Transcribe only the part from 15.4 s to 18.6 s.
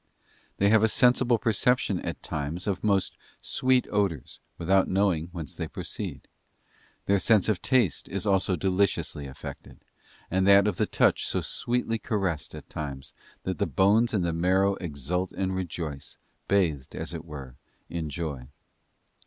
rejoice, bathed, as it were, in joy.